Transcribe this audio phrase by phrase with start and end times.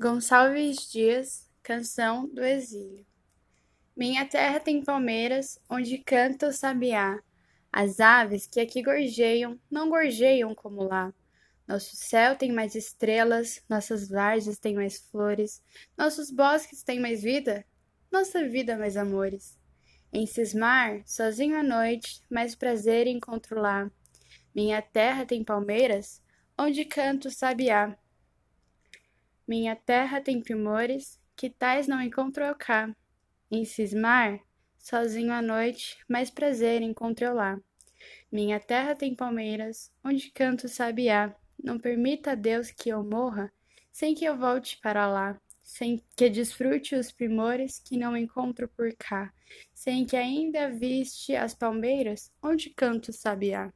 [0.00, 3.04] Gonçalves Dias, Canção do Exílio.
[3.96, 7.18] Minha terra tem palmeiras, onde canta o sabiá.
[7.72, 11.12] As aves que aqui gorjeiam, não gorjeiam como lá.
[11.66, 15.60] Nosso céu tem mais estrelas, nossas várzeas têm mais flores,
[15.96, 17.64] nossos bosques têm mais vida,
[18.08, 19.58] nossa vida mais amores.
[20.12, 23.90] Em cismar, sozinho à noite, mais prazer encontro lá.
[24.54, 26.22] Minha terra tem palmeiras,
[26.56, 27.98] onde canta o sabiá.
[29.48, 32.94] Minha terra tem primores, que tais não encontro cá.
[33.50, 34.38] Em cismar,
[34.78, 37.58] sozinho à noite, mais prazer encontro lá.
[38.30, 41.34] Minha terra tem palmeiras, onde canto sabiá.
[41.64, 43.50] Não permita a Deus que eu morra,
[43.90, 48.92] sem que eu volte para lá, sem que desfrute os primores que não encontro por
[48.98, 49.32] cá,
[49.72, 53.72] sem que ainda viste as palmeiras, onde canto sabiá.